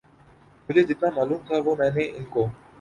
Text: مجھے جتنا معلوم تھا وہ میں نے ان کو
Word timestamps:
مجھے 0.69 0.83
جتنا 0.83 1.09
معلوم 1.15 1.39
تھا 1.47 1.55
وہ 1.65 1.75
میں 1.75 1.91
نے 1.95 2.03
ان 2.09 2.23
کو 2.25 2.47